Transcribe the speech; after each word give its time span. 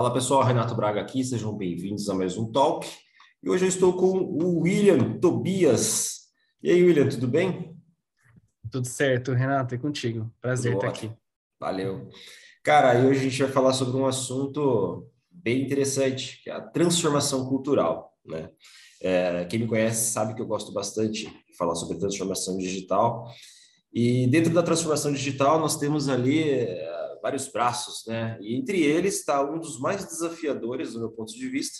Fala 0.00 0.14
pessoal, 0.14 0.42
Renato 0.42 0.74
Braga 0.74 0.98
aqui, 0.98 1.22
sejam 1.22 1.54
bem-vindos 1.54 2.08
a 2.08 2.14
mais 2.14 2.34
um 2.38 2.50
Talk. 2.50 2.88
E 3.42 3.50
hoje 3.50 3.66
eu 3.66 3.68
estou 3.68 3.92
com 3.92 4.16
o 4.16 4.60
William 4.60 5.18
Tobias. 5.18 6.20
E 6.62 6.70
aí, 6.70 6.82
William, 6.82 7.06
tudo 7.06 7.28
bem? 7.28 7.76
Tudo 8.72 8.88
certo, 8.88 9.34
Renato, 9.34 9.74
é 9.74 9.78
contigo. 9.78 10.32
Prazer 10.40 10.72
tudo 10.72 10.78
estar 10.78 10.88
ótimo. 10.88 11.12
aqui. 11.12 11.20
Valeu. 11.60 12.08
Cara, 12.62 12.94
e 12.94 13.06
hoje 13.06 13.20
a 13.20 13.22
gente 13.24 13.42
vai 13.42 13.52
falar 13.52 13.74
sobre 13.74 13.94
um 13.94 14.06
assunto 14.06 15.06
bem 15.30 15.64
interessante, 15.64 16.42
que 16.42 16.48
é 16.48 16.54
a 16.54 16.62
transformação 16.62 17.46
cultural, 17.46 18.16
né? 18.24 18.48
É, 19.02 19.44
quem 19.44 19.58
me 19.58 19.66
conhece 19.66 20.12
sabe 20.12 20.34
que 20.34 20.40
eu 20.40 20.46
gosto 20.46 20.72
bastante 20.72 21.26
de 21.26 21.56
falar 21.58 21.74
sobre 21.74 21.98
transformação 21.98 22.56
digital. 22.56 23.30
E 23.92 24.26
dentro 24.28 24.50
da 24.54 24.62
transformação 24.62 25.12
digital, 25.12 25.60
nós 25.60 25.76
temos 25.76 26.08
ali 26.08 26.42
vários 27.22 27.48
braços, 27.48 28.04
né? 28.06 28.38
E 28.40 28.56
entre 28.56 28.82
eles 28.82 29.18
está 29.18 29.42
um 29.42 29.58
dos 29.58 29.78
mais 29.78 30.04
desafiadores, 30.04 30.92
do 30.92 31.00
meu 31.00 31.10
ponto 31.10 31.32
de 31.32 31.48
vista, 31.48 31.78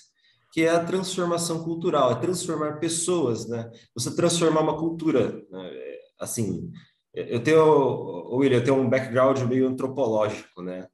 que 0.53 0.63
é 0.63 0.71
a 0.71 0.85
transformação 0.85 1.63
cultural, 1.63 2.13
é 2.13 2.21
transformar 2.21 2.79
pessoas, 2.79 3.49
né? 3.49 3.71
Você 3.95 4.15
transformar 4.15 4.61
uma 4.63 4.79
cultura, 4.79 5.43
né? 5.51 5.71
assim. 6.19 6.71
Eu 7.13 7.43
tenho, 7.43 8.37
William, 8.37 8.59
eu 8.59 8.65
tenho 8.65 8.77
um 8.77 8.89
background 8.89 9.41
meio 9.49 9.67
antropológico, 9.67 10.63
né? 10.63 10.87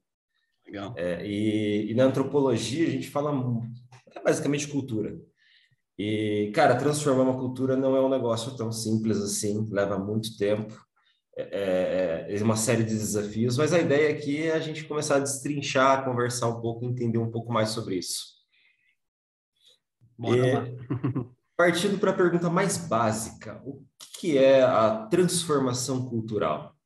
Legal. 0.66 0.94
É, 0.96 1.24
e, 1.26 1.90
e, 1.90 1.94
na 1.94 2.04
antropologia 2.04 2.86
a 2.86 2.90
gente 2.90 3.10
fala 3.10 3.32
é 4.14 4.22
basicamente 4.22 4.68
cultura. 4.68 5.16
E, 5.98 6.50
cara, 6.54 6.76
transformar 6.76 7.22
uma 7.22 7.38
cultura 7.38 7.76
não 7.76 7.96
é 7.96 8.00
um 8.00 8.08
negócio 8.08 8.56
tão 8.56 8.72
simples 8.72 9.18
assim, 9.18 9.66
leva 9.70 9.98
muito 9.98 10.36
tempo. 10.36 10.85
É, 11.38 12.26
é, 12.30 12.36
é, 12.36 12.42
uma 12.42 12.56
série 12.56 12.82
de 12.82 12.94
desafios, 12.94 13.58
mas 13.58 13.72
a 13.72 13.78
ideia 13.78 14.10
aqui 14.10 14.44
é 14.44 14.52
a 14.52 14.60
gente 14.60 14.84
começar 14.84 15.16
a 15.16 15.20
destrinchar, 15.20 16.04
conversar 16.04 16.48
um 16.48 16.60
pouco, 16.60 16.86
entender 16.86 17.18
um 17.18 17.30
pouco 17.30 17.52
mais 17.52 17.70
sobre 17.70 17.96
isso. 17.96 18.36
Bora 20.18 20.60
lá. 20.60 20.66
partindo 21.56 21.98
para 21.98 22.10
a 22.10 22.14
pergunta 22.14 22.50
mais 22.50 22.76
básica, 22.76 23.60
o 23.64 23.82
que 24.20 24.36
é 24.36 24.62
a 24.62 25.06
transformação 25.10 26.06
cultural? 26.08 26.76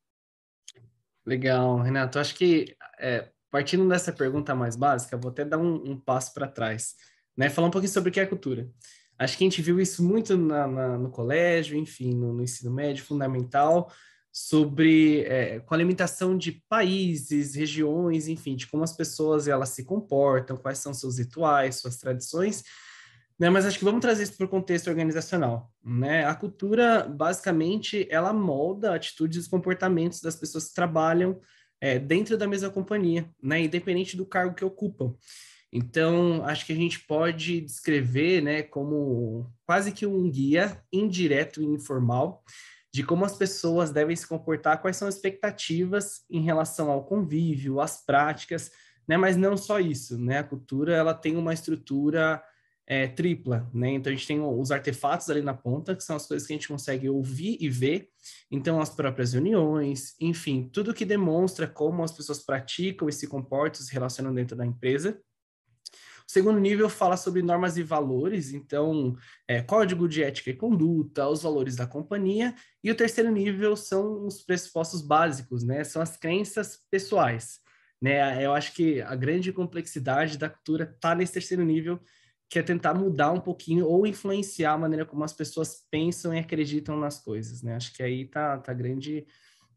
Legal, 1.26 1.80
Renato. 1.80 2.18
Acho 2.18 2.34
que 2.34 2.76
é, 2.98 3.30
partindo 3.50 3.88
dessa 3.88 4.12
pergunta 4.12 4.54
mais 4.54 4.76
básica, 4.76 5.16
vou 5.16 5.30
até 5.30 5.44
dar 5.44 5.58
um, 5.58 5.90
um 5.90 5.98
passo 5.98 6.32
para 6.32 6.46
trás, 6.46 6.94
né? 7.36 7.50
Falar 7.50 7.68
um 7.68 7.70
pouquinho 7.70 7.92
sobre 7.92 8.10
o 8.10 8.12
que 8.12 8.20
é 8.20 8.26
cultura. 8.26 8.70
Acho 9.18 9.36
que 9.36 9.44
a 9.44 9.46
gente 9.46 9.60
viu 9.60 9.80
isso 9.80 10.02
muito 10.02 10.36
na, 10.36 10.66
na, 10.66 10.98
no 10.98 11.10
colégio, 11.10 11.76
enfim, 11.76 12.14
no, 12.14 12.32
no 12.32 12.42
ensino 12.42 12.72
médio 12.72 13.04
fundamental, 13.04 13.92
sobre 14.32 15.22
é, 15.22 15.60
com 15.60 15.74
a 15.74 15.76
limitação 15.76 16.36
de 16.36 16.52
países, 16.68 17.54
regiões, 17.54 18.28
enfim, 18.28 18.54
de 18.54 18.66
como 18.66 18.84
as 18.84 18.92
pessoas 18.92 19.48
elas 19.48 19.70
se 19.70 19.84
comportam, 19.84 20.56
quais 20.56 20.78
são 20.78 20.94
seus 20.94 21.18
rituais, 21.18 21.76
suas 21.76 21.96
tradições, 21.96 22.62
né? 23.38 23.50
Mas 23.50 23.66
acho 23.66 23.78
que 23.78 23.84
vamos 23.84 24.00
trazer 24.00 24.22
isso 24.22 24.36
para 24.36 24.46
o 24.46 24.50
contexto 24.50 24.88
organizacional, 24.88 25.72
né? 25.84 26.24
A 26.24 26.34
cultura, 26.34 27.08
basicamente, 27.08 28.06
ela 28.10 28.32
molda 28.32 28.94
atitudes 28.94 29.46
e 29.46 29.50
comportamentos 29.50 30.20
das 30.20 30.36
pessoas 30.36 30.68
que 30.68 30.74
trabalham 30.74 31.40
é, 31.80 31.98
dentro 31.98 32.36
da 32.36 32.46
mesma 32.46 32.70
companhia, 32.70 33.28
né? 33.42 33.62
Independente 33.62 34.16
do 34.16 34.26
cargo 34.26 34.54
que 34.54 34.64
ocupam. 34.64 35.16
Então, 35.72 36.44
acho 36.44 36.66
que 36.66 36.72
a 36.72 36.76
gente 36.76 37.00
pode 37.00 37.60
descrever, 37.60 38.42
né, 38.42 38.60
como 38.62 39.48
quase 39.64 39.92
que 39.92 40.04
um 40.04 40.28
guia 40.28 40.82
indireto 40.92 41.62
e 41.62 41.64
informal 41.64 42.42
de 42.92 43.04
como 43.04 43.24
as 43.24 43.36
pessoas 43.36 43.90
devem 43.90 44.16
se 44.16 44.26
comportar, 44.26 44.80
quais 44.80 44.96
são 44.96 45.06
as 45.06 45.14
expectativas 45.14 46.24
em 46.28 46.42
relação 46.42 46.90
ao 46.90 47.04
convívio, 47.04 47.80
às 47.80 48.04
práticas, 48.04 48.70
né? 49.06 49.16
Mas 49.16 49.36
não 49.36 49.56
só 49.56 49.78
isso, 49.78 50.18
né? 50.18 50.38
A 50.38 50.44
cultura 50.44 50.94
ela 50.94 51.14
tem 51.14 51.36
uma 51.36 51.54
estrutura 51.54 52.42
é, 52.86 53.06
tripla, 53.06 53.70
né? 53.72 53.90
Então 53.90 54.12
a 54.12 54.16
gente 54.16 54.26
tem 54.26 54.40
os 54.40 54.72
artefatos 54.72 55.30
ali 55.30 55.42
na 55.42 55.54
ponta, 55.54 55.94
que 55.94 56.02
são 56.02 56.16
as 56.16 56.26
coisas 56.26 56.46
que 56.46 56.52
a 56.52 56.56
gente 56.56 56.66
consegue 56.66 57.08
ouvir 57.08 57.56
e 57.60 57.68
ver. 57.68 58.08
Então 58.50 58.80
as 58.80 58.90
próprias 58.90 59.32
reuniões, 59.32 60.16
enfim, 60.20 60.68
tudo 60.72 60.92
que 60.92 61.04
demonstra 61.04 61.68
como 61.68 62.02
as 62.02 62.10
pessoas 62.10 62.40
praticam 62.40 63.08
e 63.08 63.12
se 63.12 63.28
comportam, 63.28 63.80
se 63.80 63.92
relacionam 63.92 64.34
dentro 64.34 64.56
da 64.56 64.66
empresa. 64.66 65.20
Segundo 66.30 66.60
nível 66.60 66.88
fala 66.88 67.16
sobre 67.16 67.42
normas 67.42 67.76
e 67.76 67.82
valores, 67.82 68.52
então, 68.52 69.16
é, 69.48 69.60
código 69.60 70.06
de 70.06 70.22
ética 70.22 70.50
e 70.50 70.54
conduta, 70.54 71.28
os 71.28 71.42
valores 71.42 71.74
da 71.74 71.88
companhia. 71.88 72.54
E 72.84 72.88
o 72.88 72.94
terceiro 72.94 73.32
nível 73.32 73.74
são 73.74 74.24
os 74.24 74.40
pressupostos 74.40 75.02
básicos, 75.02 75.64
né? 75.64 75.82
São 75.82 76.00
as 76.00 76.16
crenças 76.16 76.78
pessoais. 76.88 77.58
Né? 78.00 78.46
Eu 78.46 78.52
acho 78.52 78.72
que 78.74 79.02
a 79.02 79.16
grande 79.16 79.52
complexidade 79.52 80.38
da 80.38 80.48
cultura 80.48 80.84
está 80.84 81.16
nesse 81.16 81.32
terceiro 81.32 81.64
nível, 81.64 81.98
que 82.48 82.60
é 82.60 82.62
tentar 82.62 82.94
mudar 82.94 83.32
um 83.32 83.40
pouquinho 83.40 83.84
ou 83.88 84.06
influenciar 84.06 84.74
a 84.74 84.78
maneira 84.78 85.04
como 85.04 85.24
as 85.24 85.32
pessoas 85.32 85.84
pensam 85.90 86.32
e 86.32 86.38
acreditam 86.38 86.96
nas 86.96 87.18
coisas, 87.18 87.60
né? 87.60 87.74
Acho 87.74 87.92
que 87.92 88.04
aí 88.04 88.24
tá, 88.24 88.56
tá 88.56 88.72
grande 88.72 89.26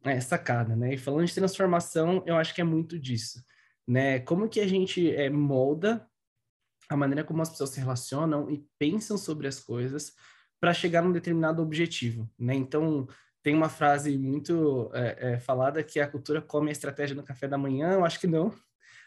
é, 0.03 0.22
sacada, 0.22 0.75
né? 0.75 0.94
E 0.94 0.97
falando 1.00 1.25
de 1.25 1.34
transformação, 1.34 2.24
eu 2.28 2.35
acho 2.35 2.53
que 2.53 2.62
é 2.62 2.64
muito 2.64 3.00
disso, 3.00 3.44
né? 3.88 4.20
Como 4.20 4.47
que 4.47 4.59
a 4.59 4.68
gente 4.68 5.09
é, 5.16 5.31
molda 5.31 6.08
a 6.93 6.97
maneira 6.97 7.23
como 7.23 7.41
as 7.41 7.49
pessoas 7.49 7.71
se 7.71 7.79
relacionam 7.79 8.49
e 8.49 8.63
pensam 8.77 9.17
sobre 9.17 9.47
as 9.47 9.59
coisas 9.59 10.13
para 10.59 10.73
chegar 10.73 11.01
num 11.01 11.11
determinado 11.11 11.61
objetivo, 11.61 12.29
né? 12.39 12.53
Então, 12.53 13.07
tem 13.41 13.53
uma 13.53 13.67
frase 13.67 14.17
muito 14.17 14.89
é, 14.93 15.33
é, 15.33 15.39
falada 15.39 15.83
que 15.83 15.99
a 15.99 16.07
cultura 16.07 16.41
come 16.41 16.69
a 16.69 16.71
estratégia 16.71 17.15
no 17.15 17.23
café 17.23 17.47
da 17.47 17.57
manhã. 17.57 17.93
Eu 17.93 18.05
acho 18.05 18.19
que 18.19 18.27
não. 18.27 18.53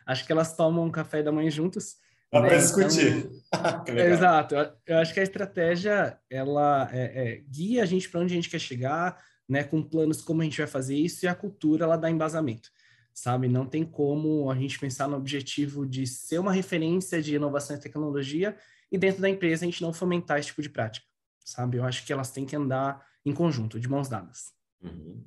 Acho 0.04 0.26
que 0.26 0.32
elas 0.32 0.54
tomam 0.54 0.84
um 0.84 0.90
café 0.90 1.22
da 1.22 1.32
manhã 1.32 1.50
juntas. 1.50 1.96
Dá 2.30 2.40
né? 2.40 2.48
para 2.48 2.58
discutir. 2.58 3.30
Então, 3.54 3.96
exato. 3.96 4.54
Eu 4.84 4.98
acho 4.98 5.14
que 5.14 5.20
a 5.20 5.22
estratégia 5.22 6.18
ela 6.28 6.90
é, 6.92 7.04
é, 7.04 7.36
guia 7.48 7.82
a 7.82 7.86
gente 7.86 8.10
para 8.10 8.20
onde 8.20 8.34
a 8.34 8.36
gente 8.36 8.50
quer 8.50 8.58
chegar, 8.58 9.18
né? 9.48 9.64
Com 9.64 9.82
planos 9.82 10.20
como 10.20 10.42
a 10.42 10.44
gente 10.44 10.58
vai 10.58 10.66
fazer 10.66 10.96
isso 10.96 11.24
e 11.24 11.28
a 11.28 11.34
cultura 11.34 11.84
ela 11.84 11.96
dá 11.96 12.10
embasamento 12.10 12.68
sabe? 13.16 13.48
Não 13.48 13.64
tem 13.64 13.82
como 13.82 14.50
a 14.50 14.54
gente 14.54 14.78
pensar 14.78 15.08
no 15.08 15.16
objetivo 15.16 15.86
de 15.86 16.06
ser 16.06 16.38
uma 16.38 16.52
referência 16.52 17.22
de 17.22 17.34
inovação 17.34 17.74
e 17.74 17.80
tecnologia 17.80 18.54
e 18.92 18.98
dentro 18.98 19.22
da 19.22 19.30
empresa 19.30 19.64
a 19.64 19.68
gente 19.68 19.80
não 19.80 19.92
fomentar 19.92 20.38
esse 20.38 20.48
tipo 20.48 20.60
de 20.60 20.68
prática, 20.68 21.06
sabe? 21.42 21.78
Eu 21.78 21.84
acho 21.84 22.04
que 22.04 22.12
elas 22.12 22.30
têm 22.30 22.44
que 22.44 22.54
andar 22.54 23.02
em 23.24 23.32
conjunto, 23.32 23.80
de 23.80 23.88
mãos 23.88 24.08
dadas. 24.08 24.52
Uhum. 24.82 25.24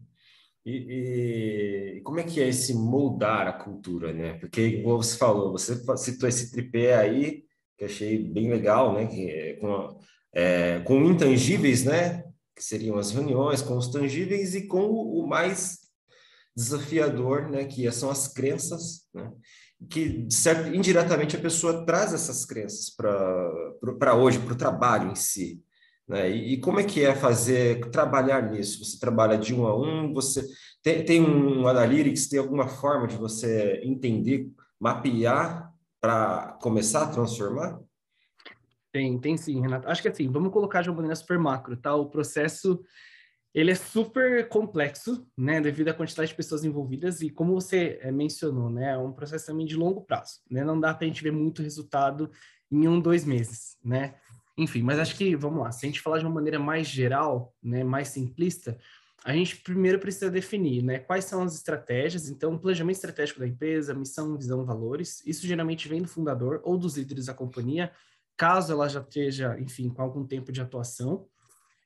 E, 0.63 1.97
e, 1.97 2.01
como 2.01 2.19
é 2.19 2.23
que 2.23 2.39
é 2.39 2.47
esse 2.47 2.75
moldar 2.75 3.47
a 3.47 3.53
cultura, 3.53 4.13
né? 4.13 4.33
Porque, 4.33 4.83
como 4.83 4.97
você 4.97 5.17
falou, 5.17 5.51
você 5.51 5.75
citou 5.97 6.29
esse 6.29 6.51
tripé 6.51 6.95
aí, 6.95 7.43
que 7.75 7.85
achei 7.85 8.19
bem 8.19 8.51
legal, 8.51 8.93
né? 8.93 9.07
Que, 9.07 9.29
é 9.31 9.53
com, 9.55 9.99
é, 10.31 10.79
com 10.81 11.03
intangíveis, 11.05 11.83
né? 11.83 12.23
Que 12.55 12.63
seriam 12.63 12.97
as 12.97 13.11
reuniões, 13.11 13.63
com 13.63 13.75
os 13.75 13.87
tangíveis 13.87 14.53
e 14.53 14.67
com 14.67 14.85
o 14.85 15.25
mais 15.27 15.88
desafiador, 16.59 17.49
né, 17.49 17.63
que 17.63 17.89
são 17.91 18.09
as 18.09 18.27
crenças, 18.27 19.07
né, 19.13 19.31
que 19.89 20.27
certo, 20.29 20.75
indiretamente 20.75 21.37
a 21.37 21.39
pessoa 21.39 21.85
traz 21.85 22.13
essas 22.13 22.43
crenças 22.45 22.89
para 22.89 24.13
hoje, 24.13 24.39
para 24.39 24.53
o 24.53 24.57
trabalho 24.57 25.11
em 25.11 25.15
si. 25.15 25.63
Né? 26.05 26.29
E, 26.29 26.53
e, 26.53 26.59
como 26.59 26.79
é 26.79 26.83
que 26.83 27.05
é 27.05 27.15
fazer, 27.15 27.89
trabalhar 27.91 28.51
nisso? 28.51 28.83
Você 28.83 28.99
trabalha 28.99 29.37
de 29.37 29.55
um 29.55 29.65
a 29.65 29.79
um, 29.79 30.11
você 30.13 30.45
tem, 30.83 31.05
tem 31.05 31.21
um 31.21 31.67
Analytics, 31.67 32.27
tem 32.27 32.39
alguma 32.39 32.67
forma 32.67 33.07
de 33.07 33.15
você 33.15 33.79
entender, 33.83 34.51
mapear 34.79 35.71
para 36.01 36.57
começar 36.61 37.03
a 37.03 37.07
transformar? 37.07 37.79
Tem, 38.91 39.19
tem 39.19 39.37
sim, 39.37 39.61
Renato. 39.61 39.87
Acho 39.87 40.01
que 40.01 40.07
assim, 40.09 40.29
vamos 40.29 40.51
colocar 40.51 40.81
de 40.81 40.89
uma 40.89 40.95
maneira 40.95 41.15
super 41.15 41.37
macro, 41.37 41.77
tá? 41.77 41.95
O 41.95 42.09
processo 42.09 42.81
ele 43.53 43.71
é 43.71 43.75
super 43.75 44.47
complexo, 44.47 45.27
né, 45.37 45.59
devido 45.59 45.89
à 45.89 45.93
quantidade 45.93 46.29
de 46.29 46.35
pessoas 46.35 46.63
envolvidas 46.63 47.21
e 47.21 47.29
como 47.29 47.53
você 47.53 47.99
é, 48.01 48.11
mencionou, 48.11 48.69
né, 48.69 48.91
é 48.91 48.97
um 48.97 49.11
processo 49.11 49.47
também 49.47 49.65
de 49.65 49.75
longo 49.75 50.01
prazo, 50.01 50.39
né, 50.49 50.63
não 50.63 50.79
dá 50.79 50.93
para 50.93 51.05
a 51.05 51.07
gente 51.07 51.23
ver 51.23 51.31
muito 51.31 51.63
resultado 51.63 52.29
em 52.71 52.87
um, 52.87 52.99
dois 52.99 53.25
meses, 53.25 53.77
né, 53.83 54.15
enfim, 54.57 54.83
mas 54.83 54.99
acho 54.99 55.15
que, 55.15 55.35
vamos 55.35 55.63
lá, 55.63 55.71
se 55.71 55.85
a 55.85 55.89
gente 55.89 56.01
falar 56.01 56.19
de 56.19 56.25
uma 56.25 56.33
maneira 56.33 56.59
mais 56.59 56.87
geral, 56.87 57.53
né, 57.63 57.83
mais 57.83 58.09
simplista, 58.09 58.77
a 59.25 59.33
gente 59.33 59.57
primeiro 59.57 59.99
precisa 59.99 60.29
definir, 60.29 60.83
né, 60.83 60.99
quais 60.99 61.25
são 61.25 61.41
as 61.41 61.55
estratégias, 61.55 62.29
então, 62.29 62.57
planejamento 62.57 62.97
estratégico 62.97 63.39
da 63.39 63.47
empresa, 63.47 63.93
missão, 63.95 64.37
visão, 64.37 64.63
valores, 64.63 65.25
isso 65.25 65.47
geralmente 65.47 65.87
vem 65.87 66.01
do 66.01 66.07
fundador 66.07 66.61
ou 66.63 66.77
dos 66.77 66.97
líderes 66.97 67.25
da 67.25 67.33
companhia, 67.33 67.91
caso 68.37 68.71
ela 68.71 68.87
já 68.87 69.01
esteja, 69.01 69.59
enfim, 69.59 69.89
com 69.89 70.01
algum 70.01 70.25
tempo 70.25 70.51
de 70.51 70.61
atuação, 70.61 71.27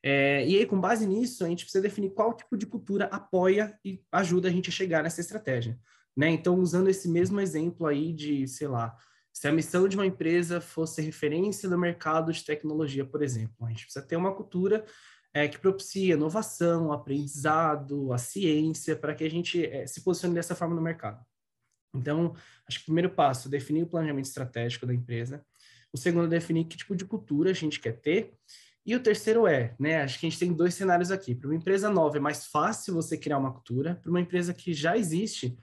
é, 0.06 0.46
e 0.46 0.58
aí, 0.58 0.66
com 0.66 0.80
base 0.80 1.08
nisso, 1.08 1.46
a 1.46 1.48
gente 1.48 1.64
precisa 1.64 1.82
definir 1.82 2.10
qual 2.10 2.34
tipo 2.34 2.58
de 2.58 2.66
cultura 2.66 3.06
apoia 3.06 3.80
e 3.86 4.04
ajuda 4.12 4.50
a 4.50 4.52
gente 4.52 4.70
a 4.70 4.74
chegar 4.74 5.02
nessa 5.02 5.22
estratégia. 5.22 5.80
Né? 6.16 6.30
Então, 6.30 6.60
usando 6.60 6.90
esse 6.90 7.08
mesmo 7.08 7.40
exemplo 7.40 7.88
aí 7.88 8.12
de, 8.12 8.46
sei 8.46 8.68
lá, 8.68 8.96
se 9.32 9.48
a 9.48 9.52
missão 9.52 9.88
de 9.88 9.96
uma 9.96 10.06
empresa 10.06 10.60
fosse 10.60 11.02
referência 11.02 11.70
no 11.70 11.78
mercado 11.78 12.34
de 12.34 12.44
tecnologia, 12.44 13.06
por 13.06 13.24
exemplo, 13.24 13.66
a 13.66 13.70
gente 13.70 13.86
precisa 13.86 14.06
ter 14.06 14.18
uma 14.18 14.36
cultura 14.36 14.86
é, 15.34 15.48
que 15.48 15.58
propicia 15.58 16.16
inovação, 16.16 16.92
aprendizado, 16.92 18.12
a 18.12 18.18
ciência, 18.18 18.98
para 18.98 19.16
que 19.16 19.24
a 19.24 19.30
gente 19.30 19.66
é, 19.66 19.88
se 19.88 20.04
posicione 20.04 20.36
dessa 20.36 20.54
forma 20.54 20.76
no 20.76 20.82
mercado. 20.82 21.26
Então, 21.96 22.36
acho 22.68 22.80
que 22.80 22.84
o 22.84 22.86
primeiro 22.88 23.10
passo, 23.10 23.50
definir 23.50 23.84
o 23.84 23.88
planejamento 23.88 24.26
estratégico 24.26 24.86
da 24.86 24.94
empresa. 24.94 25.44
O 25.94 25.98
segundo, 25.98 26.28
definir 26.28 26.66
que 26.66 26.78
tipo 26.78 26.96
de 26.96 27.06
cultura 27.06 27.52
a 27.52 27.54
gente 27.54 27.80
quer 27.80 27.94
ter. 27.94 28.34
E 28.86 28.96
o 28.96 29.00
terceiro 29.00 29.48
é, 29.48 29.74
né, 29.80 30.02
acho 30.02 30.20
que 30.20 30.26
a 30.26 30.30
gente 30.30 30.40
tem 30.40 30.52
dois 30.52 30.74
cenários 30.74 31.10
aqui. 31.10 31.34
Para 31.34 31.48
uma 31.48 31.56
empresa 31.56 31.90
nova 31.90 32.18
é 32.18 32.20
mais 32.20 32.48
fácil 32.48 32.94
você 32.94 33.18
criar 33.18 33.38
uma 33.38 33.54
cultura. 33.54 33.96
Para 33.96 34.10
uma 34.10 34.20
empresa 34.20 34.54
que 34.54 34.74
já 34.74 34.98
existe, 34.98 35.58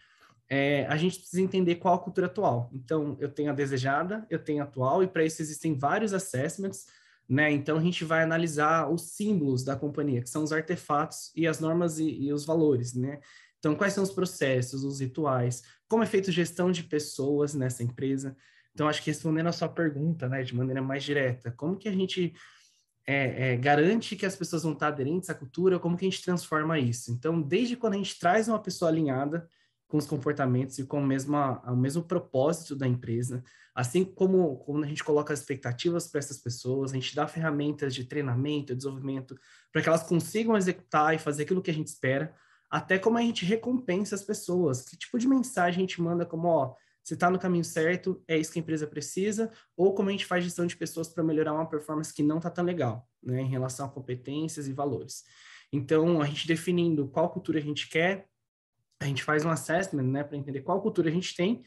é, 0.48 0.86
a 0.86 0.96
gente 0.96 1.18
precisa 1.18 1.42
entender 1.42 1.76
qual 1.76 1.94
a 1.94 1.98
cultura 1.98 2.26
atual. 2.26 2.70
Então, 2.72 3.16
eu 3.20 3.28
tenho 3.28 3.50
a 3.50 3.54
desejada, 3.54 4.26
eu 4.28 4.38
tenho 4.38 4.62
a 4.62 4.64
atual, 4.64 5.02
e 5.02 5.06
para 5.06 5.24
isso 5.24 5.40
existem 5.40 5.78
vários 5.78 6.12
assessments, 6.12 6.86
né? 7.28 7.52
Então, 7.52 7.76
a 7.76 7.80
gente 7.80 8.04
vai 8.04 8.22
analisar 8.22 8.90
os 8.90 9.12
símbolos 9.12 9.62
da 9.62 9.76
companhia, 9.76 10.22
que 10.22 10.28
são 10.28 10.42
os 10.42 10.50
artefatos 10.50 11.30
e 11.36 11.46
as 11.46 11.60
normas 11.60 12.00
e, 12.00 12.08
e 12.08 12.32
os 12.32 12.44
valores, 12.44 12.94
né? 12.94 13.20
Então, 13.60 13.76
quais 13.76 13.92
são 13.92 14.02
os 14.02 14.10
processos, 14.10 14.82
os 14.82 15.00
rituais, 15.00 15.62
como 15.86 16.02
é 16.02 16.06
feita 16.06 16.32
gestão 16.32 16.72
de 16.72 16.82
pessoas 16.82 17.54
nessa 17.54 17.82
empresa. 17.82 18.34
Então, 18.72 18.88
acho 18.88 19.02
que 19.02 19.10
respondendo 19.10 19.48
a 19.48 19.52
sua 19.52 19.68
pergunta, 19.68 20.28
né, 20.28 20.42
de 20.42 20.54
maneira 20.54 20.80
mais 20.80 21.04
direta, 21.04 21.52
como 21.52 21.76
que 21.76 21.88
a 21.88 21.92
gente 21.92 22.32
é, 23.10 23.52
é, 23.52 23.56
garante 23.56 24.14
que 24.14 24.24
as 24.24 24.36
pessoas 24.36 24.62
vão 24.62 24.72
estar 24.72 24.86
aderentes 24.86 25.28
à 25.28 25.34
cultura, 25.34 25.80
como 25.80 25.96
que 25.96 26.06
a 26.06 26.08
gente 26.08 26.22
transforma 26.22 26.78
isso? 26.78 27.10
Então, 27.10 27.42
desde 27.42 27.76
quando 27.76 27.94
a 27.94 27.96
gente 27.96 28.16
traz 28.18 28.46
uma 28.46 28.60
pessoa 28.60 28.88
alinhada 28.88 29.48
com 29.88 29.98
os 29.98 30.06
comportamentos 30.06 30.78
e 30.78 30.84
com 30.84 31.00
o 31.00 31.04
mesmo, 31.04 31.36
o 31.36 31.74
mesmo 31.74 32.04
propósito 32.04 32.76
da 32.76 32.86
empresa, 32.86 33.42
assim 33.74 34.04
como 34.04 34.58
quando 34.58 34.84
a 34.84 34.86
gente 34.86 35.02
coloca 35.02 35.32
as 35.32 35.40
expectativas 35.40 36.06
para 36.06 36.20
essas 36.20 36.38
pessoas, 36.38 36.92
a 36.92 36.94
gente 36.94 37.12
dá 37.12 37.26
ferramentas 37.26 37.96
de 37.96 38.04
treinamento, 38.04 38.76
desenvolvimento, 38.76 39.36
para 39.72 39.82
que 39.82 39.88
elas 39.88 40.04
consigam 40.04 40.56
executar 40.56 41.12
e 41.12 41.18
fazer 41.18 41.42
aquilo 41.42 41.62
que 41.62 41.70
a 41.72 41.74
gente 41.74 41.88
espera, 41.88 42.32
até 42.70 42.96
como 42.96 43.18
a 43.18 43.22
gente 43.22 43.44
recompensa 43.44 44.14
as 44.14 44.22
pessoas, 44.22 44.82
que 44.82 44.96
tipo 44.96 45.18
de 45.18 45.26
mensagem 45.26 45.78
a 45.78 45.80
gente 45.80 46.00
manda 46.00 46.24
como, 46.24 46.46
ó, 46.46 46.76
você 47.10 47.14
está 47.14 47.28
no 47.28 47.40
caminho 47.40 47.64
certo, 47.64 48.22
é 48.28 48.38
isso 48.38 48.52
que 48.52 48.60
a 48.60 48.62
empresa 48.62 48.86
precisa, 48.86 49.50
ou 49.76 49.92
como 49.96 50.10
a 50.10 50.12
gente 50.12 50.24
faz 50.24 50.44
gestão 50.44 50.64
de 50.64 50.76
pessoas 50.76 51.08
para 51.08 51.24
melhorar 51.24 51.52
uma 51.52 51.68
performance 51.68 52.14
que 52.14 52.22
não 52.22 52.36
está 52.36 52.48
tão 52.48 52.64
legal, 52.64 53.04
né, 53.20 53.40
em 53.40 53.48
relação 53.48 53.84
a 53.84 53.88
competências 53.88 54.68
e 54.68 54.72
valores. 54.72 55.24
Então, 55.72 56.22
a 56.22 56.26
gente 56.26 56.46
definindo 56.46 57.08
qual 57.08 57.28
cultura 57.28 57.58
a 57.58 57.62
gente 57.62 57.88
quer, 57.88 58.28
a 59.00 59.06
gente 59.06 59.24
faz 59.24 59.44
um 59.44 59.50
assessment, 59.50 60.04
né, 60.04 60.22
para 60.22 60.36
entender 60.36 60.60
qual 60.60 60.80
cultura 60.80 61.08
a 61.08 61.12
gente 61.12 61.34
tem, 61.34 61.64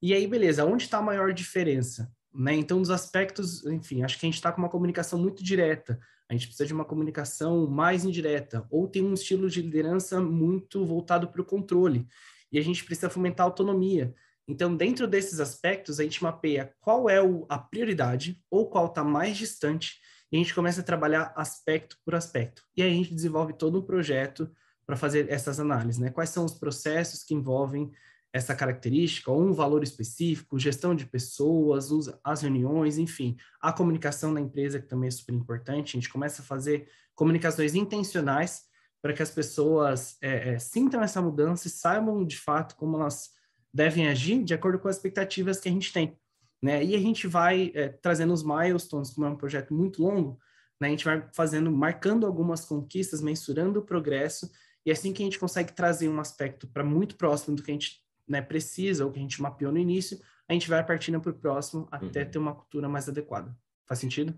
e 0.00 0.14
aí, 0.14 0.28
beleza, 0.28 0.64
onde 0.64 0.84
está 0.84 0.98
a 0.98 1.02
maior 1.02 1.32
diferença? 1.32 2.08
Né? 2.32 2.54
Então, 2.54 2.80
dos 2.80 2.90
aspectos, 2.90 3.66
enfim, 3.66 4.04
acho 4.04 4.16
que 4.16 4.26
a 4.26 4.28
gente 4.28 4.36
está 4.36 4.52
com 4.52 4.62
uma 4.62 4.70
comunicação 4.70 5.18
muito 5.18 5.42
direta, 5.42 5.98
a 6.28 6.34
gente 6.34 6.46
precisa 6.46 6.68
de 6.68 6.72
uma 6.72 6.84
comunicação 6.84 7.66
mais 7.66 8.04
indireta, 8.04 8.64
ou 8.70 8.86
tem 8.86 9.02
um 9.02 9.14
estilo 9.14 9.50
de 9.50 9.60
liderança 9.60 10.20
muito 10.20 10.86
voltado 10.86 11.26
para 11.26 11.42
o 11.42 11.44
controle, 11.44 12.06
e 12.52 12.60
a 12.60 12.62
gente 12.62 12.84
precisa 12.84 13.10
fomentar 13.10 13.44
a 13.44 13.48
autonomia. 13.48 14.14
Então, 14.46 14.76
dentro 14.76 15.06
desses 15.06 15.40
aspectos, 15.40 15.98
a 15.98 16.02
gente 16.02 16.22
mapeia 16.22 16.74
qual 16.80 17.08
é 17.08 17.22
o, 17.22 17.46
a 17.48 17.58
prioridade 17.58 18.40
ou 18.50 18.68
qual 18.68 18.86
está 18.86 19.02
mais 19.02 19.36
distante, 19.36 19.98
e 20.30 20.36
a 20.36 20.38
gente 20.38 20.54
começa 20.54 20.80
a 20.80 20.84
trabalhar 20.84 21.32
aspecto 21.36 21.96
por 22.04 22.14
aspecto. 22.14 22.62
E 22.76 22.82
aí 22.82 22.90
a 22.90 22.94
gente 22.94 23.14
desenvolve 23.14 23.52
todo 23.54 23.78
um 23.78 23.82
projeto 23.82 24.50
para 24.86 24.96
fazer 24.96 25.30
essas 25.30 25.58
análises, 25.58 25.98
né? 25.98 26.10
Quais 26.10 26.30
são 26.30 26.44
os 26.44 26.54
processos 26.54 27.22
que 27.22 27.34
envolvem 27.34 27.90
essa 28.32 28.54
característica, 28.54 29.30
ou 29.30 29.40
um 29.40 29.52
valor 29.52 29.84
específico, 29.84 30.58
gestão 30.58 30.92
de 30.92 31.06
pessoas, 31.06 31.88
as 32.24 32.42
reuniões, 32.42 32.98
enfim, 32.98 33.36
a 33.60 33.72
comunicação 33.72 34.34
da 34.34 34.40
empresa, 34.40 34.80
que 34.80 34.88
também 34.88 35.06
é 35.06 35.12
super 35.12 35.34
importante. 35.34 35.96
A 35.96 36.00
gente 36.00 36.10
começa 36.10 36.42
a 36.42 36.44
fazer 36.44 36.88
comunicações 37.14 37.76
intencionais 37.76 38.62
para 39.00 39.12
que 39.12 39.22
as 39.22 39.30
pessoas 39.30 40.16
é, 40.20 40.54
é, 40.54 40.58
sintam 40.58 41.00
essa 41.00 41.22
mudança 41.22 41.68
e 41.68 41.70
saibam 41.70 42.26
de 42.26 42.36
fato 42.36 42.74
como 42.74 42.96
elas 42.96 43.30
devem 43.74 44.06
agir 44.06 44.44
de 44.44 44.54
acordo 44.54 44.78
com 44.78 44.86
as 44.86 44.96
expectativas 44.96 45.58
que 45.58 45.68
a 45.68 45.72
gente 45.72 45.92
tem. 45.92 46.16
Né? 46.62 46.84
E 46.84 46.94
a 46.94 46.98
gente 46.98 47.26
vai 47.26 47.72
é, 47.74 47.88
trazendo 47.88 48.32
os 48.32 48.44
milestones, 48.44 49.10
como 49.10 49.26
é 49.26 49.30
um 49.30 49.36
projeto 49.36 49.74
muito 49.74 50.00
longo, 50.00 50.38
né? 50.80 50.88
a 50.88 50.90
gente 50.90 51.04
vai 51.04 51.28
fazendo, 51.34 51.70
marcando 51.72 52.24
algumas 52.24 52.64
conquistas, 52.64 53.20
mensurando 53.20 53.80
o 53.80 53.84
progresso, 53.84 54.50
e 54.86 54.92
assim 54.92 55.12
que 55.12 55.22
a 55.22 55.26
gente 55.26 55.38
consegue 55.38 55.72
trazer 55.72 56.08
um 56.08 56.20
aspecto 56.20 56.68
para 56.68 56.84
muito 56.84 57.16
próximo 57.16 57.56
do 57.56 57.62
que 57.62 57.70
a 57.70 57.74
gente 57.74 58.00
né, 58.28 58.40
precisa, 58.40 59.04
ou 59.04 59.10
que 59.10 59.18
a 59.18 59.22
gente 59.22 59.42
mapeou 59.42 59.72
no 59.72 59.78
início, 59.78 60.18
a 60.48 60.52
gente 60.52 60.68
vai 60.68 60.84
partindo 60.84 61.20
para 61.20 61.30
o 61.30 61.34
próximo 61.34 61.88
até 61.90 62.22
uhum. 62.22 62.30
ter 62.30 62.38
uma 62.38 62.54
cultura 62.54 62.88
mais 62.88 63.08
adequada. 63.08 63.54
Faz 63.86 63.98
sentido? 63.98 64.34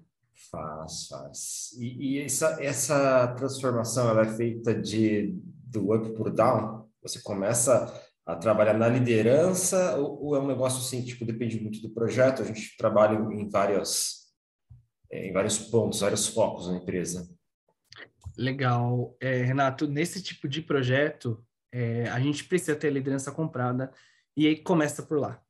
Faz, 0.50 1.09
faz. 1.09 1.73
E, 1.79 2.17
e, 2.17 2.21
essa, 2.21 2.62
essa 2.62 3.29
transformação 3.37 4.09
ela 4.09 4.23
é 4.23 4.37
feita 4.37 4.75
de 4.75 5.38
do 5.65 5.94
up 5.94 6.11
por 6.11 6.31
down? 6.31 6.88
Você 7.03 7.21
começa 7.21 7.93
a 8.26 8.34
trabalhar 8.34 8.75
na 8.75 8.88
liderança 8.88 9.96
ou, 9.96 10.25
ou 10.25 10.37
é 10.37 10.40
um 10.40 10.46
negócio 10.49 10.81
assim, 10.81 11.05
tipo, 11.05 11.25
depende 11.25 11.61
muito 11.61 11.81
do 11.81 11.90
projeto? 11.90 12.43
A 12.43 12.44
gente 12.44 12.76
trabalha 12.76 13.14
em 13.32 13.49
várias 13.49 14.26
em 15.11 15.32
vários 15.32 15.58
pontos, 15.58 16.00
vários 16.00 16.26
focos 16.26 16.69
na 16.69 16.76
empresa. 16.76 17.28
Legal. 18.37 19.17
É, 19.20 19.43
Renato, 19.43 19.87
nesse 19.87 20.23
tipo 20.23 20.49
de 20.49 20.61
projeto, 20.61 21.44
é, 21.73 22.08
a 22.08 22.20
gente 22.20 22.44
precisa 22.44 22.76
ter 22.76 22.88
a 22.88 22.93
liderança 22.93 23.32
comprada 23.32 23.93
e 24.37 24.46
aí 24.46 24.56
começa 24.56 25.02
por 25.02 25.19
lá. 25.19 25.40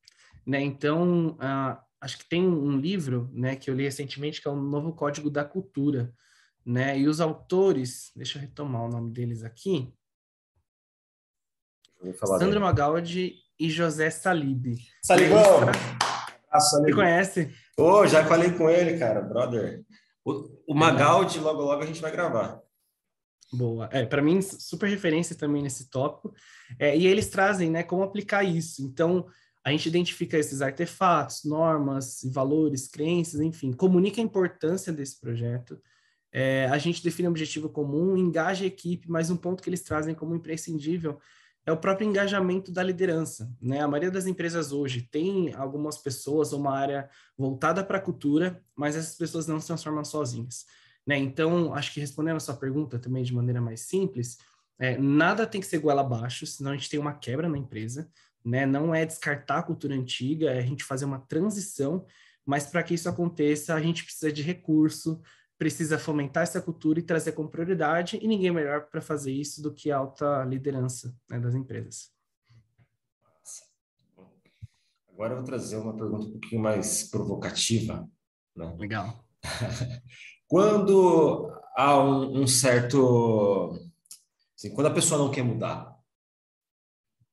Né? 0.47 0.61
Então, 0.61 1.31
uh, 1.31 1.77
acho 2.01 2.19
que 2.19 2.29
tem 2.29 2.47
um 2.47 2.79
livro 2.79 3.29
né, 3.33 3.57
que 3.57 3.69
eu 3.69 3.75
li 3.75 3.85
recentemente 3.85 4.41
que 4.41 4.47
é 4.47 4.51
o 4.51 4.57
Novo 4.57 4.93
Código 4.93 5.29
da 5.29 5.45
Cultura. 5.45 6.13
Né? 6.65 6.99
E 6.99 7.09
os 7.09 7.21
autores, 7.21 8.13
deixa 8.15 8.39
eu 8.39 8.43
retomar 8.43 8.85
o 8.85 8.89
nome 8.89 9.11
deles 9.13 9.43
aqui. 9.43 9.93
Sandro 12.15 12.47
dele. 12.47 12.59
Magaldi 12.59 13.35
e 13.59 13.71
José 13.71 14.11
Salib. 14.11 14.77
Salibão! 15.03 15.61
Você 16.53 16.93
conhece? 16.93 17.53
Ô, 17.77 17.83
oh, 17.83 18.07
já 18.07 18.25
falei 18.25 18.51
com 18.53 18.71
ele, 18.71 18.99
cara, 18.99 19.21
brother. 19.21 19.85
O, 20.25 20.49
o 20.69 20.75
Magaldi, 20.75 21.39
logo, 21.39 21.63
logo 21.63 21.83
a 21.83 21.87
gente 21.87 22.01
vai 22.01 22.11
gravar. 22.11 22.61
Boa. 23.53 23.89
É, 23.93 24.05
para 24.05 24.23
mim, 24.23 24.41
super 24.43 24.89
referência 24.89 25.37
também 25.37 25.63
nesse 25.63 25.91
tópico. 25.91 26.35
É, 26.79 26.97
e 26.97 27.07
eles 27.07 27.29
trazem, 27.29 27.71
né, 27.71 27.83
como 27.83 28.03
aplicar 28.03 28.43
isso. 28.43 28.83
Então, 28.83 29.27
a 29.65 29.71
gente 29.71 29.89
identifica 29.89 30.39
esses 30.39 30.63
artefatos, 30.63 31.45
normas, 31.45 32.21
valores, 32.33 32.89
crenças, 32.89 33.41
enfim, 33.41 33.73
comunica 33.73 34.21
a 34.21 34.25
importância 34.25 34.93
desse 34.93 35.21
projeto. 35.21 35.81
É, 36.33 36.67
a 36.67 36.79
gente 36.79 37.03
define 37.03 37.29
um 37.29 37.31
objetivo 37.31 37.69
comum, 37.69 38.17
engaja 38.17 38.65
a 38.65 38.69
equipe, 38.69 39.11
mas 39.11 39.31
um 39.31 39.37
ponto 39.37 39.63
que 39.63 39.69
eles 39.69 39.83
trazem 39.83 40.15
como 40.15 40.35
imprescindível 40.35 41.19
é 41.67 41.73
o 41.73 41.77
próprio 41.77 42.09
engajamento 42.09 42.71
da 42.71 42.83
liderança. 42.83 43.53
Né? 43.61 43.81
A 43.81 43.89
maioria 43.89 44.11
das 44.11 44.27
empresas 44.27 44.71
hoje 44.71 45.03
tem 45.03 45.53
algumas 45.55 45.99
pessoas, 45.99 46.53
uma 46.53 46.71
área 46.71 47.11
voltada 47.37 47.83
para 47.83 47.99
a 47.99 48.01
cultura, 48.01 48.63
mas 48.75 48.95
essas 48.95 49.17
pessoas 49.17 49.49
não 49.49 49.61
se 49.61 49.67
transformam 49.67 50.05
sozinhas. 50.05 50.65
Né? 51.05 51.19
Então, 51.19 51.75
acho 51.75 51.93
que 51.93 51.99
respondendo 51.99 52.37
a 52.37 52.41
sua 52.41 52.55
pergunta 52.55 53.01
também 53.01 53.25
de 53.25 53.35
maneira 53.35 53.61
mais 53.61 53.81
simples, 53.81 54.39
é, 54.79 54.97
nada 54.97 55.45
tem 55.45 55.61
que 55.61 55.67
ser 55.67 55.77
igual 55.77 55.99
abaixo, 55.99 56.47
senão 56.47 56.71
a 56.71 56.75
gente 56.75 56.89
tem 56.89 57.01
uma 57.01 57.15
quebra 57.15 57.49
na 57.49 57.59
empresa. 57.59 58.09
Né? 58.45 58.65
Não 58.65 58.95
é 58.95 59.05
descartar 59.05 59.59
a 59.59 59.63
cultura 59.63 59.95
antiga, 59.95 60.53
é 60.53 60.59
a 60.59 60.63
gente 60.63 60.85
fazer 60.85 61.05
uma 61.05 61.19
transição, 61.19 62.07
mas 62.45 62.67
para 62.67 62.85
que 62.85 62.95
isso 62.95 63.09
aconteça, 63.09 63.75
a 63.75 63.81
gente 63.81 64.05
precisa 64.05 64.31
de 64.31 64.41
recurso, 64.41 65.21
precisa 65.59 65.99
fomentar 65.99 66.43
essa 66.43 66.61
cultura 66.61 66.99
e 66.99 67.03
trazer 67.03 67.33
como 67.33 67.49
prioridade, 67.49 68.19
e 68.21 68.29
ninguém 68.29 68.51
melhor 68.51 68.87
para 68.87 69.01
fazer 69.01 69.33
isso 69.33 69.63
do 69.63 69.73
que 69.73 69.91
a 69.91 69.99
alta 69.99 70.45
liderança 70.45 71.15
né, 71.29 71.39
das 71.41 71.55
empresas. 71.55 72.11
Agora 75.09 75.33
eu 75.33 75.37
vou 75.39 75.47
trazer 75.47 75.77
uma 75.77 75.97
pergunta 75.97 76.27
um 76.27 76.33
pouquinho 76.33 76.61
mais 76.61 77.09
provocativa. 77.09 78.07
Né? 78.55 78.77
Legal. 78.79 79.25
Quando 80.47 81.51
há 81.75 81.99
um, 81.99 82.43
um 82.43 82.47
certo. 82.47 83.79
Assim, 84.57 84.75
quando 84.75 84.87
a 84.87 84.95
pessoa 84.95 85.19
não 85.19 85.31
quer 85.31 85.43
mudar, 85.43 85.95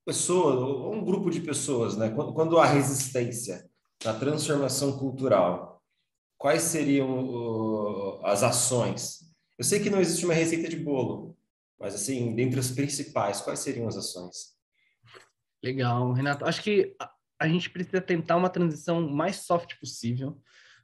pessoa, 0.06 0.94
um 0.94 1.03
grupo 1.03 1.30
de 1.30 1.39
pessoas, 1.39 1.96
né? 1.96 2.10
Quando, 2.10 2.34
quando 2.34 2.60
há 2.60 2.65
resistência 2.65 3.70
na 4.03 4.13
transformação 4.13 4.98
cultural, 4.98 5.73
quais 6.43 6.63
seriam 6.63 7.23
uh, 7.29 8.25
as 8.25 8.43
ações? 8.43 9.33
Eu 9.57 9.63
sei 9.63 9.79
que 9.79 9.89
não 9.89 10.01
existe 10.01 10.25
uma 10.25 10.33
receita 10.33 10.67
de 10.67 10.75
bolo, 10.75 11.38
mas 11.79 11.95
assim, 11.95 12.35
dentre 12.35 12.59
as 12.59 12.69
principais, 12.69 13.39
quais 13.39 13.59
seriam 13.59 13.88
as 13.88 13.95
ações? 13.95 14.51
Legal, 15.63 16.12
Renato. 16.12 16.43
Acho 16.43 16.62
que 16.62 16.97
a 17.39 17.47
gente 17.47 17.69
precisa 17.69 18.01
tentar 18.01 18.35
uma 18.35 18.50
transição 18.50 19.09
mais 19.09 19.38
soft 19.38 19.79
possível 19.79 20.38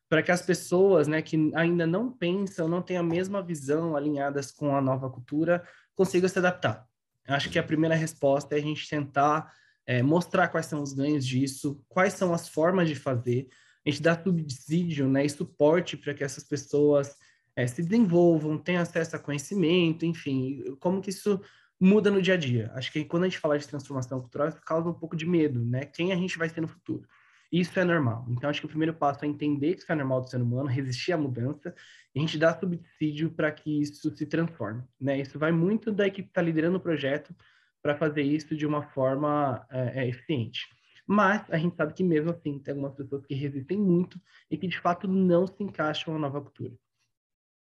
para 0.07 0.23
que 0.23 0.31
as 0.31 0.41
pessoas, 0.41 1.09
né, 1.09 1.21
que 1.21 1.51
ainda 1.53 1.85
não 1.85 2.09
pensam, 2.09 2.69
não 2.69 2.81
têm 2.81 2.95
a 2.95 3.03
mesma 3.03 3.43
visão 3.43 3.97
alinhadas 3.97 4.51
com 4.51 4.73
a 4.73 4.81
nova 4.81 5.09
cultura, 5.09 5.67
consigam 5.93 6.29
se 6.29 6.39
adaptar. 6.39 6.87
Acho 7.27 7.49
que 7.49 7.59
a 7.59 7.63
primeira 7.63 7.95
resposta 7.95 8.55
é 8.55 8.59
a 8.59 8.61
gente 8.61 8.87
tentar 8.87 9.51
é, 9.85 10.01
mostrar 10.01 10.47
quais 10.47 10.67
são 10.67 10.81
os 10.81 10.93
ganhos 10.93 11.27
disso, 11.27 11.83
quais 11.89 12.13
são 12.13 12.33
as 12.33 12.47
formas 12.47 12.87
de 12.87 12.95
fazer, 12.95 13.49
a 13.89 13.91
gente 13.91 14.03
dá 14.03 14.21
subsídio, 14.21 15.07
né, 15.07 15.25
e 15.25 15.29
suporte 15.29 15.97
para 15.97 16.13
que 16.13 16.23
essas 16.23 16.43
pessoas 16.43 17.15
é, 17.55 17.67
se 17.67 17.83
desenvolvam, 17.83 18.57
tenham 18.57 18.81
acesso 18.81 19.15
a 19.15 19.19
conhecimento, 19.19 20.05
enfim, 20.05 20.63
como 20.79 21.01
que 21.01 21.09
isso 21.09 21.41
muda 21.79 22.11
no 22.11 22.21
dia 22.21 22.35
a 22.35 22.37
dia. 22.37 22.71
Acho 22.73 22.91
que 22.91 23.05
quando 23.05 23.23
a 23.23 23.27
gente 23.27 23.39
fala 23.39 23.57
de 23.57 23.67
transformação 23.67 24.19
cultural, 24.19 24.49
isso 24.49 24.61
causa 24.61 24.89
um 24.89 24.93
pouco 24.93 25.15
de 25.15 25.25
medo, 25.25 25.63
né? 25.63 25.85
Quem 25.85 26.11
a 26.11 26.15
gente 26.15 26.37
vai 26.37 26.49
ser 26.49 26.61
no 26.61 26.67
futuro? 26.67 27.07
Isso 27.51 27.79
é 27.79 27.83
normal. 27.83 28.25
Então, 28.29 28.49
acho 28.49 28.59
que 28.59 28.65
o 28.65 28.69
primeiro 28.69 28.93
passo 28.93 29.25
é 29.25 29.27
entender 29.27 29.73
que 29.73 29.81
isso 29.81 29.91
é 29.91 29.95
normal 29.95 30.21
do 30.21 30.29
ser 30.29 30.41
humano, 30.41 30.69
resistir 30.69 31.13
à 31.13 31.17
mudança, 31.17 31.73
e 32.13 32.19
a 32.19 32.21
gente 32.21 32.37
dá 32.37 32.57
subsídio 32.57 33.31
para 33.31 33.51
que 33.51 33.81
isso 33.81 34.15
se 34.15 34.25
transforme, 34.25 34.83
né? 34.99 35.19
Isso 35.19 35.39
vai 35.39 35.51
muito 35.51 35.91
da 35.91 36.05
equipe 36.05 36.27
que 36.27 36.31
está 36.31 36.41
liderando 36.41 36.77
o 36.77 36.81
projeto 36.81 37.33
para 37.81 37.95
fazer 37.95 38.21
isso 38.21 38.55
de 38.55 38.65
uma 38.65 38.83
forma 38.83 39.65
é, 39.71 40.07
eficiente. 40.07 40.67
Mas 41.11 41.43
a 41.49 41.57
gente 41.57 41.75
sabe 41.75 41.91
que 41.91 42.03
mesmo 42.03 42.29
assim 42.29 42.59
tem 42.59 42.71
algumas 42.71 42.93
pessoas 42.93 43.25
que 43.25 43.33
resistem 43.33 43.79
muito 43.79 44.21
e 44.47 44.55
que 44.55 44.67
de 44.67 44.79
fato 44.79 45.07
não 45.07 45.47
se 45.47 45.55
encaixam 45.63 46.13
na 46.13 46.19
nova 46.19 46.39
cultura. 46.39 46.71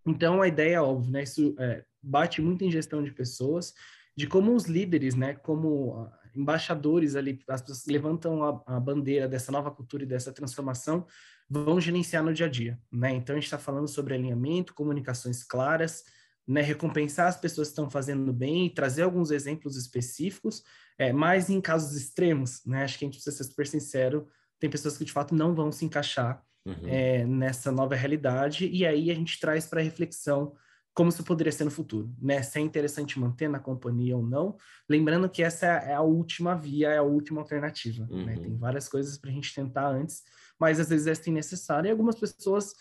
Então 0.05 0.43
a 0.43 0.49
ideia 0.49 0.75
é 0.75 0.81
óbvia, 0.81 1.13
né? 1.13 1.23
Isso 1.23 1.55
é, 1.57 1.85
bate 2.03 2.43
muito 2.43 2.65
em 2.65 2.71
gestão 2.71 3.01
de 3.01 3.13
pessoas, 3.13 3.75
de 4.17 4.27
como 4.27 4.53
os 4.57 4.65
líderes, 4.65 5.15
né, 5.15 5.35
como 5.35 5.95
ah, 6.01 6.19
embaixadores 6.35 7.15
ali, 7.15 7.39
as 7.49 7.61
pessoas 7.61 7.87
levantam 7.87 8.43
a, 8.43 8.61
a, 8.67 8.81
bandeira 8.81 9.29
dessa 9.29 9.53
nova 9.53 9.71
cultura 9.71 10.03
e 10.03 10.07
dessa 10.07 10.33
transformação, 10.33 11.07
vão 11.49 11.81
gerenciar 11.81 12.25
no 12.25 12.35
dia 12.35 12.47
a 12.47 12.49
dia, 12.49 12.77
né? 12.91 13.13
Então 13.13 13.35
a 13.35 13.37
gente 13.37 13.45
está 13.45 13.59
falando 13.59 13.87
sobre 13.87 14.15
alinhamento, 14.15 14.75
comunicações 14.75 15.45
claras, 15.45 16.03
né, 16.45 16.61
recompensar 16.61 17.29
as 17.29 17.37
pessoas 17.37 17.69
que 17.69 17.73
estão 17.73 17.89
fazendo 17.89 18.33
bem 18.33 18.69
trazer 18.69 19.03
alguns 19.03 19.31
exemplos 19.31 19.77
específicos, 19.77 20.65
é, 20.99 21.13
mas 21.13 21.49
em 21.49 21.61
casos 21.61 21.97
extremos, 21.97 22.61
né? 22.67 22.83
Acho 22.83 22.99
que 22.99 23.05
a 23.05 23.07
gente 23.07 23.15
precisa 23.15 23.37
ser 23.37 23.45
super 23.45 23.67
sincero, 23.67 24.27
tem 24.59 24.69
pessoas 24.69 24.99
que 24.99 25.05
de 25.05 25.13
fato 25.13 25.35
não 25.35 25.55
vão 25.55 25.71
se 25.71 25.85
encaixar 25.85 26.43
uhum. 26.67 26.89
é, 26.89 27.25
nessa 27.25 27.71
nova 27.71 27.95
realidade, 27.95 28.67
e 28.67 28.85
aí 28.85 29.11
a 29.11 29.15
gente 29.15 29.39
traz 29.39 29.67
para 29.67 29.81
reflexão 29.81 30.55
como 30.93 31.11
isso 31.11 31.23
poderia 31.23 31.53
ser 31.53 31.63
no 31.63 31.71
futuro, 31.71 32.13
né? 32.21 32.43
Se 32.43 32.59
é 32.59 32.61
interessante 32.61 33.21
manter 33.21 33.49
na 33.49 33.61
companhia 33.61 34.17
ou 34.17 34.23
não. 34.27 34.57
Lembrando 34.89 35.29
que 35.29 35.45
essa 35.45 35.65
é 35.65 35.95
a 35.95 36.01
última 36.01 36.57
via, 36.57 36.89
é 36.89 36.99
a 36.99 37.05
última 37.05 37.41
alternativa, 37.41 38.05
né? 38.07 38.09
uhum. 38.11 38.27
né? 38.27 38.35
Tem 38.35 38.57
várias 38.57 38.89
coisas 38.89 39.17
para 39.17 39.31
a 39.31 39.33
gente 39.33 39.55
tentar 39.55 39.89
antes, 39.89 40.25
mas 40.59 40.81
às 40.81 40.89
vezes 40.89 41.07
é 41.07 41.13
assim 41.13 41.31
necessário 41.31 41.87
e 41.87 41.93
algumas 41.93 42.17
pessoas 42.19 42.75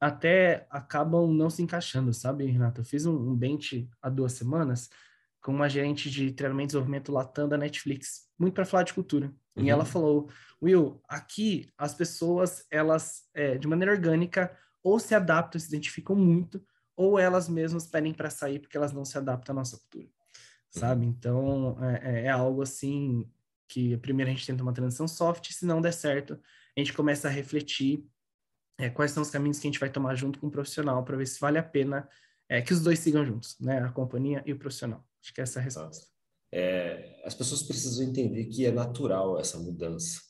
até 0.00 0.64
acabam 0.70 1.32
não 1.32 1.50
se 1.50 1.60
encaixando, 1.60 2.14
sabe, 2.14 2.46
Renato? 2.46 2.82
Eu 2.82 2.84
fiz 2.84 3.04
um, 3.04 3.30
um 3.30 3.34
bench 3.34 3.88
há 4.00 4.08
duas 4.08 4.34
semanas 4.34 4.88
com 5.46 5.52
uma 5.52 5.68
gerente 5.68 6.10
de 6.10 6.32
treinamento 6.32 6.64
e 6.64 6.72
desenvolvimento 6.72 7.12
Latam 7.12 7.48
da 7.48 7.56
Netflix, 7.56 8.22
muito 8.36 8.54
para 8.54 8.64
falar 8.64 8.82
de 8.82 8.92
cultura. 8.92 9.32
Uhum. 9.54 9.62
E 9.62 9.70
ela 9.70 9.84
falou, 9.84 10.28
Will, 10.60 11.00
aqui 11.08 11.70
as 11.78 11.94
pessoas, 11.94 12.66
elas, 12.68 13.22
é, 13.32 13.56
de 13.56 13.68
maneira 13.68 13.92
orgânica, 13.92 14.58
ou 14.82 14.98
se 14.98 15.14
adaptam, 15.14 15.60
se 15.60 15.68
identificam 15.68 16.16
muito, 16.16 16.60
ou 16.96 17.16
elas 17.16 17.48
mesmas 17.48 17.86
pedem 17.86 18.12
para 18.12 18.28
sair 18.28 18.58
porque 18.58 18.76
elas 18.76 18.92
não 18.92 19.04
se 19.04 19.16
adaptam 19.16 19.52
à 19.54 19.58
nossa 19.60 19.78
cultura, 19.78 20.08
sabe? 20.68 21.06
Uhum. 21.06 21.12
Então, 21.16 21.78
é, 21.80 21.94
é, 22.02 22.24
é, 22.24 22.28
algo 22.28 22.60
assim 22.60 23.30
que 23.68 23.96
primeiro 23.98 24.32
a 24.32 24.34
gente 24.34 24.48
tenta 24.48 24.64
uma 24.64 24.72
transição 24.72 25.06
soft, 25.06 25.52
se 25.52 25.64
não 25.64 25.80
der 25.80 25.92
certo, 25.92 26.40
a 26.76 26.80
gente 26.80 26.92
começa 26.92 27.28
a 27.28 27.30
refletir 27.30 28.04
é, 28.78 28.90
quais 28.90 29.12
são 29.12 29.22
os 29.22 29.30
caminhos 29.30 29.60
que 29.60 29.68
a 29.68 29.70
gente 29.70 29.78
vai 29.78 29.90
tomar 29.90 30.16
junto 30.16 30.40
com 30.40 30.48
o 30.48 30.50
profissional 30.50 31.04
para 31.04 31.16
ver 31.16 31.26
se 31.26 31.38
vale 31.38 31.56
a 31.56 31.62
pena 31.62 32.08
é, 32.48 32.60
que 32.60 32.72
os 32.72 32.82
dois 32.82 32.98
sigam 32.98 33.24
juntos, 33.24 33.56
né? 33.60 33.78
A 33.78 33.92
companhia 33.92 34.42
e 34.44 34.52
o 34.52 34.58
profissional. 34.58 35.05
Acho 35.26 35.34
que 35.34 35.40
essa 35.40 35.58
é 35.58 35.60
a 35.60 35.64
resposta. 35.64 36.06
É, 36.54 37.20
as 37.24 37.34
pessoas 37.34 37.64
precisam 37.64 38.06
entender 38.06 38.44
que 38.44 38.64
é 38.64 38.70
natural 38.70 39.40
essa 39.40 39.58
mudança. 39.58 40.20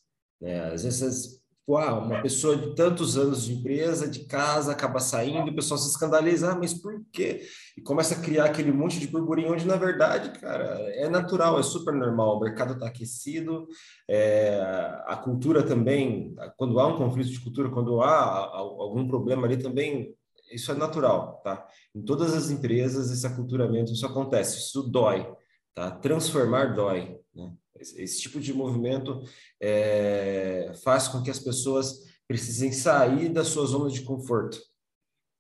Né? 0.41 0.73
Às 0.73 0.85
vezes 0.85 1.45
Tipo, 1.67 1.79
ah, 1.79 1.99
uma 1.99 2.23
pessoa 2.23 2.57
de 2.57 2.77
tantos 2.77 3.19
anos 3.19 3.45
de 3.45 3.55
empresa, 3.55 4.09
de 4.09 4.21
casa, 4.21 4.71
acaba 4.71 5.01
saindo, 5.01 5.51
o 5.51 5.55
pessoal 5.55 5.77
se 5.77 5.91
escandaliza, 5.91 6.53
ah, 6.53 6.55
mas 6.55 6.73
por 6.73 7.03
quê? 7.13 7.43
E 7.77 7.81
começa 7.83 8.15
a 8.15 8.21
criar 8.23 8.45
aquele 8.45 8.71
monte 8.71 9.01
de 9.01 9.09
burburinho, 9.09 9.53
onde, 9.53 9.67
na 9.67 9.75
verdade, 9.75 10.39
cara, 10.39 10.65
é 10.95 11.09
natural, 11.09 11.59
é 11.59 11.65
super 11.65 11.93
normal, 11.93 12.37
o 12.37 12.41
mercado 12.41 12.75
está 12.75 12.87
aquecido, 12.87 13.67
é, 14.09 14.61
a 15.09 15.17
cultura 15.17 15.61
também, 15.61 16.37
quando 16.57 16.79
há 16.79 16.87
um 16.87 16.99
conflito 16.99 17.31
de 17.31 17.41
cultura, 17.41 17.69
quando 17.69 18.01
há 18.01 18.47
algum 18.55 19.09
problema 19.09 19.45
ali 19.45 19.57
também, 19.57 20.15
isso 20.51 20.71
é 20.73 20.75
natural, 20.75 21.41
tá? 21.43 21.67
Em 21.95 22.03
todas 22.03 22.35
as 22.35 22.51
empresas, 22.51 23.11
esse 23.11 23.27
aculturamento, 23.27 23.93
isso 23.93 24.07
acontece, 24.07 24.59
isso 24.59 24.83
dói, 24.83 25.31
tá? 25.75 25.91
Transformar 25.91 26.75
dói, 26.75 27.19
né? 27.35 27.53
Esse 27.79 28.23
tipo 28.23 28.41
de 28.41 28.55
movimento 28.55 29.23
é, 29.61 30.73
faz 30.83 31.09
com 31.09 31.23
que 31.23 31.31
as 31.31 31.39
pessoas 31.39 32.05
precisem 32.27 32.73
sair 32.73 33.29
da 33.29 33.45
sua 33.45 33.67
zona 33.67 33.91
de 33.91 34.03
conforto, 34.03 34.59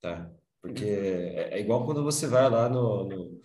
tá? 0.03 0.31
Porque 0.61 0.85
é, 0.85 1.55
é 1.55 1.61
igual 1.61 1.85
quando 1.87 2.05
você 2.05 2.27
vai 2.27 2.51
lá 2.51 2.69
no, 2.69 3.05
no, 3.05 3.41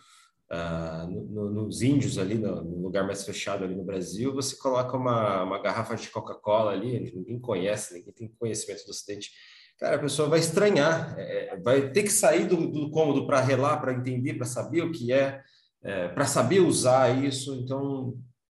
ah, 0.50 1.08
no, 1.10 1.50
nos 1.50 1.82
índios 1.82 2.18
ali, 2.18 2.36
no, 2.36 2.62
no, 2.64 2.82
lugar 2.82 3.06
mais 3.06 3.24
fechado 3.24 3.64
ali 3.64 3.76
no 3.76 3.86
Brasil, 3.86 4.34
você 4.34 4.56
coloca 4.58 4.98
uma, 4.98 5.44
uma 5.44 5.62
garrafa 5.62 5.96
de 5.96 6.10
Coca-Cola 6.10 6.72
ali, 6.72 7.12
ninguém 7.16 7.40
conhece, 7.40 7.94
ninguém 7.94 8.14
tem 8.14 8.28
conhecimento 8.38 8.84
do 8.86 8.90
Ocidente. 8.90 9.32
Cara, 9.82 9.96
a 9.96 10.00
pessoa 10.00 10.30
vai 10.30 10.38
estranhar, 10.38 11.16
é, 11.18 11.56
é 11.56 11.60
vai 11.60 11.90
ter 11.90 12.04
que 12.04 12.12
sair 12.12 12.48
do, 12.48 12.68
do 12.68 12.92
cômodo 12.92 13.26
para 13.26 13.42
relar, 13.42 13.82
para 13.82 13.92
entender, 13.92 14.36
para 14.36 14.46
saber 14.46 14.84
o 14.84 14.92
que 14.92 15.12
é, 15.12 15.42
é 15.82 16.08
para 16.08 16.26
saber 16.26 16.60
usar 16.60 17.10
isso. 17.10 17.56
Então, 17.56 18.16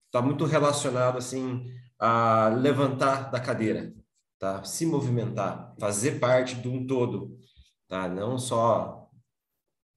está 0.08 0.20
muito 0.20 0.46
relacionado 0.46 1.20
assim 1.20 1.64
a 2.00 2.48
levantar 2.48 3.30
da 3.30 3.40
cadeira, 3.40 3.94
tá? 4.40 4.64
Se 4.64 4.84
movimentar, 4.84 5.76
fazer 5.80 6.20
parte 6.20 6.56
de 6.56 6.68
um 6.68 6.88
todo, 6.88 7.38
tá? 7.88 8.10
Não 8.10 8.40
só 8.40 9.08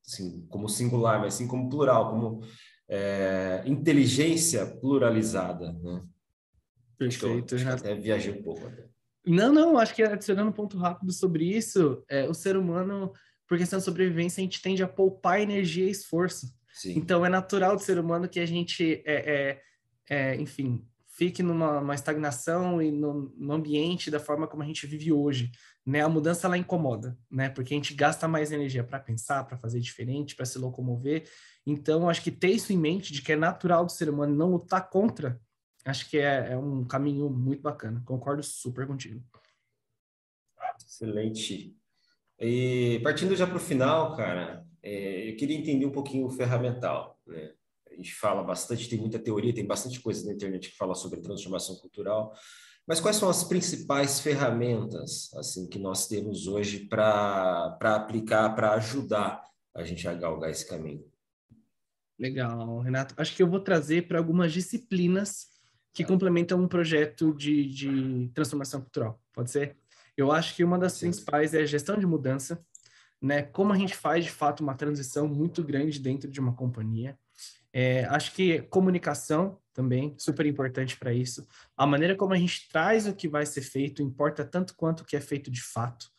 assim, 0.07 0.47
como 0.51 0.69
singular, 0.69 1.21
mas 1.21 1.33
sim 1.33 1.49
como 1.49 1.71
plural, 1.71 2.11
como 2.11 2.41
é, 2.87 3.63
inteligência 3.65 4.67
pluralizada, 4.67 5.73
né? 5.73 6.03
Perfeito. 6.99 7.57
Eu, 7.57 7.73
até 7.73 7.95
viajei 7.95 8.39
um 8.39 8.43
pouco. 8.43 8.67
Até. 8.67 8.94
Não, 9.27 9.53
não, 9.53 9.79
acho 9.79 9.95
que 9.95 10.03
adicionando 10.03 10.51
um 10.51 10.53
ponto 10.53 10.77
rápido 10.77 11.13
sobre 11.13 11.45
isso, 11.45 12.05
é, 12.09 12.29
o 12.29 12.35
ser 12.35 12.57
humano, 12.57 13.13
por 13.49 13.57
questão 13.57 13.79
de 13.79 13.85
sobrevivência, 13.85 14.41
a 14.41 14.45
gente 14.45 14.61
tende 14.61 14.83
a 14.83 14.89
poupar 14.89 15.41
energia 15.41 15.87
e 15.87 15.91
esforço. 15.91 16.47
Sim. 16.73 16.95
Então, 16.97 17.25
é 17.25 17.29
natural 17.29 17.77
do 17.77 17.83
ser 17.83 17.99
humano 17.99 18.29
que 18.29 18.41
a 18.41 18.47
gente 18.47 19.03
é, 19.07 19.15
é 19.15 19.61
é, 20.09 20.37
enfim, 20.37 20.85
fique 21.07 21.43
numa 21.43 21.95
estagnação 21.95 22.83
e 22.83 22.91
no, 22.91 23.33
no, 23.37 23.53
ambiente 23.53 24.11
da 24.11 24.19
forma 24.19 24.47
como 24.47 24.63
a 24.63 24.67
gente 24.67 24.87
vive 24.87 25.13
hoje, 25.13 25.51
né? 25.87 26.03
A 26.03 26.09
mudança 26.09 26.47
ela 26.47 26.59
incomoda, 26.59 27.17
né? 27.31 27.49
Porque 27.49 27.73
a 27.73 27.77
gente 27.77 27.95
gasta 27.95 28.27
mais 28.27 28.53
energia 28.53 28.85
para 28.85 28.99
pensar, 28.99 29.45
para 29.45 29.57
fazer 29.57 29.81
diferente, 29.81 30.35
para 30.35 30.45
se 30.45 30.59
locomover. 30.59 31.29
Então, 31.67 32.09
acho 32.09 32.23
que 32.23 32.31
ter 32.31 32.51
isso 32.51 32.73
em 32.73 32.77
mente 32.77 33.13
de 33.13 33.23
que 33.23 33.33
é 33.33 33.37
natural 33.37 33.85
do 33.85 33.93
ser 33.93 34.11
humano 34.11 34.35
não 34.35 34.51
lutar 34.51 34.91
contra, 34.91 35.41
acho 35.85 36.09
que 36.09 36.19
é, 36.19 36.53
é 36.53 36.57
um 36.57 36.85
caminho 36.85 37.29
muito 37.31 37.63
bacana. 37.63 38.03
Concordo 38.05 38.43
super 38.43 38.87
contigo. 38.87 39.23
Excelente. 40.79 41.77
E 42.39 43.01
partindo 43.03 43.37
já 43.37 43.47
para 43.47 43.57
o 43.57 43.61
final, 43.61 44.17
cara, 44.17 44.67
é, 44.83 45.31
eu 45.31 45.37
queria 45.37 45.57
entender 45.57 45.87
um 45.87 45.93
pouquinho 45.93 46.27
o 46.27 46.31
ferramental, 46.31 47.19
né? 47.27 47.55
a 47.91 47.97
gente 47.97 48.15
fala 48.15 48.43
bastante, 48.43 48.89
tem 48.89 48.99
muita 48.99 49.19
teoria, 49.19 49.55
tem 49.55 49.67
bastante 49.67 50.01
coisa 50.01 50.27
na 50.27 50.33
internet 50.33 50.71
que 50.71 50.77
fala 50.77 50.95
sobre 50.95 51.21
transformação 51.21 51.77
cultural. 51.77 52.35
Mas 52.87 53.01
quais 53.01 53.17
são 53.17 53.31
as 53.31 53.45
principais 53.45 54.21
ferramentas 54.21 55.33
assim 55.35 55.67
que 55.69 55.79
nós 55.79 56.07
temos 56.07 56.47
hoje 56.47 56.81
para 56.81 57.79
aplicar, 57.81 58.55
para 58.55 58.73
ajudar 58.75 59.43
a 59.75 59.83
gente 59.85 60.07
a 60.07 60.13
galgar 60.13 60.51
esse 60.51 60.69
caminho? 60.69 61.05
Legal, 62.19 62.81
Renato. 62.81 63.15
Acho 63.17 63.35
que 63.35 63.43
eu 63.43 63.49
vou 63.49 63.61
trazer 63.61 64.07
para 64.07 64.19
algumas 64.19 64.53
disciplinas 64.53 65.54
que 65.95 66.05
complementam 66.05 66.61
um 66.61 66.67
projeto 66.67 67.33
de, 67.33 67.69
de 67.69 68.31
transformação 68.35 68.81
cultural. 68.81 69.21
Pode 69.33 69.51
ser? 69.51 69.77
Eu 70.17 70.33
acho 70.33 70.55
que 70.55 70.65
uma 70.65 70.79
das 70.79 70.99
principais 70.99 71.55
é 71.55 71.63
a 71.63 71.67
gestão 71.67 71.97
de 71.97 72.05
mudança, 72.05 72.61
né? 73.23 73.43
Como 73.43 73.73
a 73.73 73.77
gente 73.77 73.95
faz 73.95 74.25
de 74.25 74.31
fato 74.31 74.61
uma 74.61 74.75
transição 74.75 75.29
muito 75.29 75.63
grande 75.63 76.01
dentro 76.01 76.29
de 76.29 76.41
uma 76.41 76.53
companhia. 76.53 77.17
É, 77.73 78.05
acho 78.07 78.33
que 78.33 78.63
comunicação 78.63 79.59
também, 79.73 80.15
super 80.19 80.47
importante 80.47 80.97
para 80.97 81.13
isso. 81.13 81.47
A 81.77 81.87
maneira 81.87 82.15
como 82.15 82.33
a 82.33 82.39
gente 82.39 82.69
traz 82.69 83.07
o 83.07 83.15
que 83.15 83.29
vai 83.29 83.47
ser 83.47 83.63
feito 83.63 84.03
importa 84.03 84.45
tanto 84.45 84.77
quanto 84.77 85.01
o 85.01 85.05
que 85.05 85.17
é 85.17 85.21
feito 85.21 85.51
de 85.51 85.63
fato. 85.63 86.14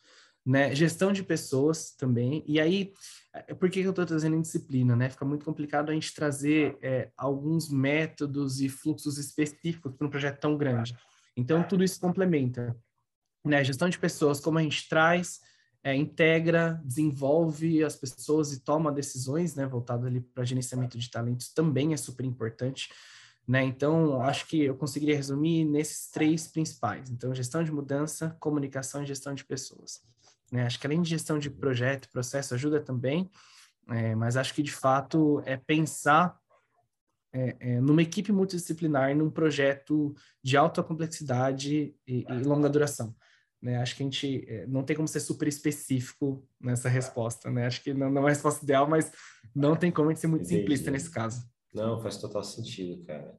Né? 0.46 0.72
Gestão 0.74 1.12
de 1.12 1.24
pessoas 1.24 1.90
também. 1.90 2.44
E 2.46 2.60
aí, 2.60 2.92
é, 3.34 3.52
por 3.52 3.68
que 3.68 3.80
eu 3.80 3.90
estou 3.90 4.06
trazendo 4.06 4.40
disciplina? 4.40 4.94
Né? 4.94 5.10
Fica 5.10 5.24
muito 5.24 5.44
complicado 5.44 5.90
a 5.90 5.92
gente 5.92 6.14
trazer 6.14 6.78
é, 6.80 7.10
alguns 7.16 7.68
métodos 7.68 8.60
e 8.60 8.68
fluxos 8.68 9.18
específicos 9.18 9.92
para 9.96 10.06
um 10.06 10.10
projeto 10.10 10.38
tão 10.38 10.56
grande. 10.56 10.96
Então, 11.36 11.62
tudo 11.64 11.82
isso 11.82 11.98
complementa. 11.98 12.76
Né? 13.44 13.64
Gestão 13.64 13.88
de 13.88 13.98
pessoas, 13.98 14.38
como 14.38 14.58
a 14.58 14.62
gente 14.62 14.88
traz 14.88 15.40
é, 15.86 15.94
integra, 15.94 16.80
desenvolve 16.84 17.84
as 17.84 17.94
pessoas 17.94 18.52
e 18.52 18.58
toma 18.58 18.90
decisões, 18.90 19.54
né, 19.54 19.64
voltado 19.66 20.04
ali 20.04 20.20
para 20.20 20.44
gerenciamento 20.44 20.98
de 20.98 21.08
talentos 21.08 21.52
também 21.52 21.92
é 21.92 21.96
super 21.96 22.26
importante, 22.26 22.88
né? 23.46 23.62
Então, 23.62 24.20
acho 24.20 24.48
que 24.48 24.64
eu 24.64 24.74
conseguiria 24.74 25.14
resumir 25.14 25.64
nesses 25.64 26.10
três 26.10 26.48
principais. 26.48 27.08
Então, 27.08 27.32
gestão 27.32 27.62
de 27.62 27.70
mudança, 27.70 28.36
comunicação 28.40 29.04
e 29.04 29.06
gestão 29.06 29.32
de 29.32 29.44
pessoas. 29.44 30.02
Né? 30.52 30.64
Acho 30.64 30.78
que 30.78 30.86
além 30.86 31.02
de 31.02 31.10
gestão 31.10 31.38
de 31.38 31.50
projeto, 31.50 32.10
processo 32.10 32.54
ajuda 32.54 32.80
também, 32.80 33.30
é, 33.88 34.14
mas 34.14 34.36
acho 34.36 34.54
que 34.54 34.62
de 34.62 34.72
fato 34.72 35.42
é 35.44 35.56
pensar 35.56 36.38
é, 37.32 37.56
é, 37.60 37.80
numa 37.80 38.02
equipe 38.02 38.32
multidisciplinar, 38.32 39.14
num 39.14 39.30
projeto 39.30 40.14
de 40.42 40.56
alta 40.56 40.82
complexidade 40.82 41.94
e, 42.06 42.24
e 42.28 42.42
longa 42.42 42.68
duração. 42.68 43.14
Né? 43.60 43.76
Acho 43.78 43.96
que 43.96 44.02
a 44.02 44.06
gente 44.06 44.44
é, 44.48 44.66
não 44.66 44.82
tem 44.82 44.96
como 44.96 45.08
ser 45.08 45.20
super 45.20 45.46
específico 45.48 46.46
nessa 46.60 46.88
resposta. 46.88 47.50
Né? 47.50 47.66
Acho 47.66 47.82
que 47.82 47.92
não, 47.92 48.10
não 48.10 48.22
é 48.22 48.26
a 48.26 48.30
resposta 48.30 48.64
ideal, 48.64 48.88
mas 48.88 49.12
não 49.54 49.76
tem 49.76 49.90
como 49.90 50.08
a 50.08 50.12
gente 50.12 50.20
ser 50.20 50.28
muito 50.28 50.46
simplista 50.46 50.90
nesse 50.90 51.10
caso. 51.10 51.46
Não, 51.74 52.00
faz 52.00 52.16
total 52.16 52.42
sentido, 52.42 53.04
cara. 53.04 53.38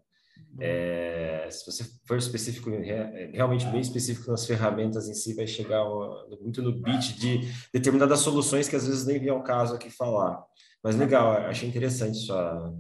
É, 0.60 1.48
se 1.52 1.66
você 1.66 1.84
for 2.06 2.18
específico, 2.18 2.70
realmente 3.34 3.66
bem 3.68 3.82
específico 3.82 4.32
nas 4.32 4.46
ferramentas 4.46 5.08
em 5.08 5.14
si, 5.14 5.34
vai 5.34 5.46
chegar 5.46 5.84
muito 6.42 6.62
no 6.62 6.82
beat 6.82 7.16
de 7.18 7.42
determinadas 7.74 8.20
soluções 8.20 8.68
que 8.68 8.76
às 8.76 8.88
vezes 8.88 9.06
nem 9.06 9.20
vem 9.20 9.30
ao 9.30 9.44
caso 9.44 9.76
aqui 9.76 9.90
falar. 9.90 10.44
Mas 10.84 10.96
legal, 10.96 11.32
achei 11.32 11.68
interessante 11.68 12.18
sua, 12.18 12.74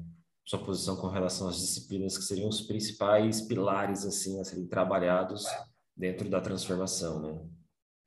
sua 0.45 0.59
posição 0.59 0.95
com 0.95 1.07
relação 1.07 1.47
às 1.47 1.57
disciplinas 1.57 2.17
que 2.17 2.23
seriam 2.23 2.49
os 2.49 2.61
principais 2.61 3.41
pilares 3.41 4.05
assim 4.05 4.39
a 4.39 4.43
serem 4.43 4.65
trabalhados 4.65 5.45
dentro 5.95 6.29
da 6.29 6.41
transformação, 6.41 7.21
né? 7.21 7.39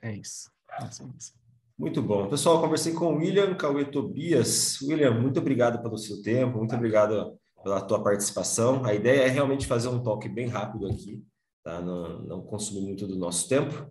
É 0.02 0.14
isso. 0.14 0.50
É 0.80 0.86
isso. 0.86 1.38
Muito 1.78 2.02
bom. 2.02 2.28
Pessoal, 2.28 2.60
conversei 2.60 2.92
com 2.92 3.06
o 3.06 3.16
William 3.16 3.54
Cauê 3.54 3.84
Tobias. 3.86 4.80
William, 4.82 5.18
muito 5.18 5.40
obrigado 5.40 5.82
pelo 5.82 5.96
seu 5.96 6.20
tempo, 6.22 6.58
muito 6.58 6.74
obrigado 6.74 7.39
pela 7.62 7.80
tua 7.80 8.02
participação. 8.02 8.84
A 8.84 8.94
ideia 8.94 9.22
é 9.22 9.28
realmente 9.28 9.66
fazer 9.66 9.88
um 9.88 10.02
toque 10.02 10.28
bem 10.28 10.46
rápido 10.46 10.86
aqui, 10.86 11.24
tá? 11.62 11.80
Não, 11.80 12.20
não 12.22 12.42
consumir 12.42 12.82
muito 12.82 13.06
do 13.06 13.16
nosso 13.16 13.48
tempo. 13.48 13.90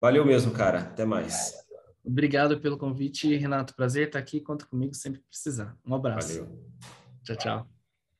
Valeu 0.00 0.24
mesmo, 0.24 0.52
cara. 0.52 0.80
Até 0.80 1.04
mais. 1.04 1.54
Obrigado 2.04 2.60
pelo 2.60 2.76
convite, 2.76 3.34
Renato. 3.36 3.74
Prazer 3.74 4.08
estar 4.08 4.18
aqui. 4.18 4.40
Conta 4.40 4.66
comigo 4.66 4.94
sempre 4.94 5.20
que 5.20 5.28
precisar. 5.28 5.76
Um 5.86 5.94
abraço. 5.94 6.40
Valeu. 6.40 6.58
Tchau, 7.24 7.36
tchau. 7.36 7.73